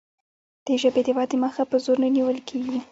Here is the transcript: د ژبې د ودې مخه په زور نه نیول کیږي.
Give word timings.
د 0.65 0.67
ژبې 0.81 1.01
د 1.07 1.09
ودې 1.17 1.37
مخه 1.43 1.63
په 1.71 1.77
زور 1.83 1.97
نه 2.03 2.09
نیول 2.15 2.37
کیږي. 2.47 2.77